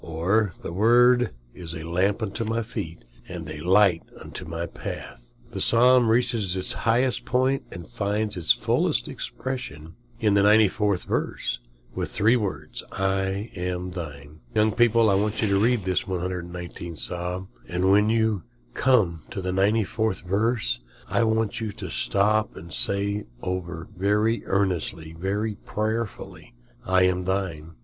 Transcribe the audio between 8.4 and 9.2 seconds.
fullest